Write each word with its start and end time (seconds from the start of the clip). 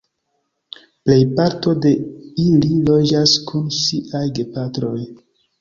Plejparto 1.09 1.75
de 1.83 1.91
ili 2.45 2.71
loĝas 2.89 3.37
kun 3.51 3.71
siaj 3.81 4.27
gepatroj. 4.41 4.99